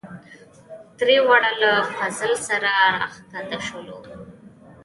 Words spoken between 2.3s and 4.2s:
سره راکښته شولو.